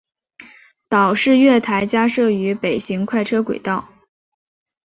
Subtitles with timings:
[0.89, 3.93] 岛式月台加设于北行快车轨道。